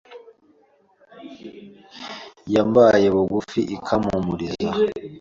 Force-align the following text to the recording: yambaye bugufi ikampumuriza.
yambaye 2.53 3.05
bugufi 3.15 3.61
ikampumuriza. 3.75 4.69